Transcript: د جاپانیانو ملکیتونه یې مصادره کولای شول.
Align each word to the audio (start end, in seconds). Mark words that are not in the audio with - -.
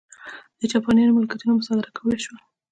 د 0.59 0.61
جاپانیانو 0.71 1.15
ملکیتونه 1.17 1.51
یې 1.53 1.57
مصادره 1.59 1.91
کولای 1.97 2.19
شول. 2.25 2.39